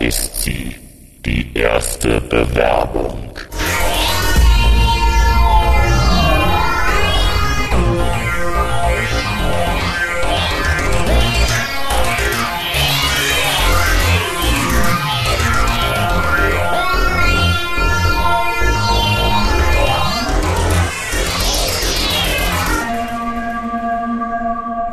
ist 0.00 0.42
sie, 0.42 0.74
die 1.24 1.54
erste 1.54 2.20
Bewerbung. 2.20 3.30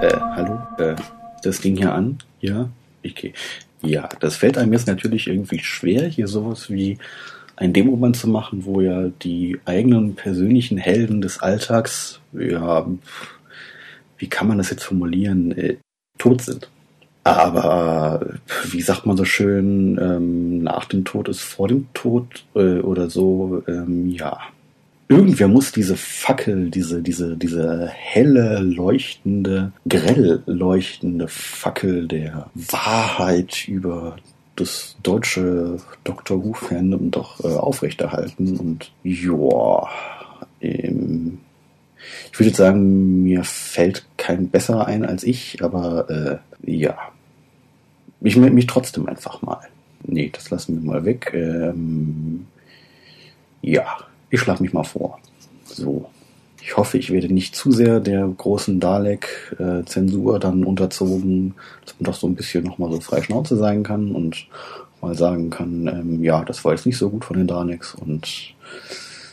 Äh, 0.00 0.18
hallo? 0.34 0.60
Äh, 0.78 0.96
das 1.42 1.60
Ding 1.60 1.76
hier 1.76 1.92
an? 1.92 2.18
Ja? 2.40 2.68
Okay. 3.04 3.32
Ja, 3.82 4.08
das 4.20 4.36
fällt 4.36 4.58
einem 4.58 4.72
jetzt 4.72 4.86
natürlich 4.86 5.26
irgendwie 5.26 5.58
schwer, 5.58 6.06
hier 6.06 6.28
sowas 6.28 6.70
wie 6.70 6.98
ein 7.56 7.72
Demoband 7.72 8.16
zu 8.16 8.28
machen, 8.28 8.64
wo 8.64 8.80
ja 8.80 9.08
die 9.22 9.60
eigenen 9.64 10.14
persönlichen 10.14 10.78
Helden 10.78 11.20
des 11.20 11.40
Alltags, 11.40 12.20
ja, 12.32 12.86
wie 14.18 14.28
kann 14.28 14.48
man 14.48 14.58
das 14.58 14.70
jetzt 14.70 14.84
formulieren, 14.84 15.52
äh, 15.52 15.76
tot 16.18 16.42
sind. 16.42 16.68
Aber 17.24 18.26
wie 18.64 18.82
sagt 18.82 19.06
man 19.06 19.16
so 19.16 19.24
schön, 19.24 19.98
ähm, 20.00 20.62
nach 20.62 20.86
dem 20.86 21.04
Tod 21.04 21.28
ist 21.28 21.40
vor 21.40 21.68
dem 21.68 21.86
Tod 21.94 22.44
äh, 22.54 22.80
oder 22.80 23.10
so, 23.10 23.62
ähm, 23.68 24.08
ja. 24.10 24.38
Irgendwer 25.12 25.48
muss 25.48 25.72
diese 25.72 25.96
Fackel, 25.96 26.70
diese, 26.70 27.02
diese, 27.02 27.36
diese 27.36 27.88
helle, 27.88 28.60
leuchtende, 28.60 29.72
grell 29.88 30.42
leuchtende 30.46 31.28
Fackel 31.28 32.08
der 32.08 32.50
Wahrheit 32.54 33.68
über 33.68 34.16
das 34.56 34.96
deutsche 35.02 35.78
Dr. 36.04 36.44
Who-Fandom 36.44 37.10
doch 37.10 37.42
äh, 37.44 37.48
aufrechterhalten. 37.48 38.56
Und 38.58 38.92
ja, 39.02 39.88
ähm, 40.60 41.38
ich 42.32 42.38
würde 42.38 42.48
jetzt 42.48 42.58
sagen, 42.58 43.22
mir 43.22 43.44
fällt 43.44 44.06
kein 44.16 44.48
besser 44.48 44.86
ein 44.86 45.04
als 45.04 45.24
ich, 45.24 45.62
aber 45.62 46.10
äh, 46.10 46.38
ja. 46.62 46.96
Ich 48.20 48.36
melde 48.36 48.54
mich 48.54 48.66
trotzdem 48.66 49.08
einfach 49.08 49.42
mal. 49.42 49.60
Nee, 50.04 50.30
das 50.32 50.50
lassen 50.50 50.82
wir 50.82 50.92
mal 50.92 51.04
weg. 51.04 51.32
Ähm, 51.34 52.46
ja, 53.62 53.98
ich 54.32 54.40
schlage 54.40 54.62
mich 54.62 54.72
mal 54.72 54.82
vor. 54.82 55.20
So. 55.64 56.06
Ich 56.60 56.76
hoffe, 56.76 56.96
ich 56.96 57.10
werde 57.10 57.32
nicht 57.32 57.54
zu 57.54 57.70
sehr 57.70 58.00
der 58.00 58.26
großen 58.26 58.80
Dalek-Zensur 58.80 60.38
dann 60.38 60.64
unterzogen, 60.64 61.54
dass 61.84 61.94
man 61.98 62.04
doch 62.04 62.14
so 62.14 62.28
ein 62.28 62.34
bisschen 62.34 62.64
nochmal 62.64 62.90
so 62.92 63.00
frei 63.00 63.20
Schnauze 63.20 63.56
sein 63.56 63.82
kann 63.82 64.12
und 64.12 64.46
mal 65.00 65.14
sagen 65.16 65.50
kann, 65.50 65.88
ähm, 65.88 66.22
ja, 66.22 66.44
das 66.44 66.64
war 66.64 66.72
jetzt 66.72 66.86
nicht 66.86 66.96
so 66.96 67.10
gut 67.10 67.24
von 67.24 67.36
den 67.36 67.48
Daleks 67.48 67.94
und 67.94 68.54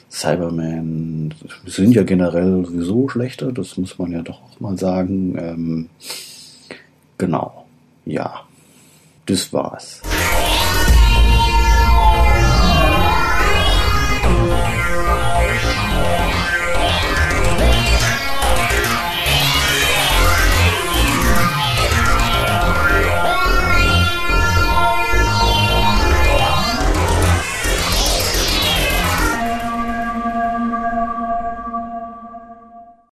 Cybermen 0.09 1.35
sind 1.67 1.93
ja 1.93 2.01
generell 2.01 2.65
sowieso 2.65 3.07
schlechter, 3.07 3.51
das 3.51 3.77
muss 3.77 3.99
man 3.99 4.11
ja 4.11 4.23
doch 4.23 4.41
auch 4.41 4.59
mal 4.59 4.77
sagen. 4.77 5.37
Ähm, 5.37 5.89
genau, 7.19 7.65
ja, 8.05 8.41
das 9.27 9.53
war's. 9.53 10.01